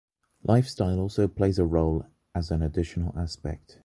[0.41, 3.77] Lifestyle also plays a role as an additional aspect.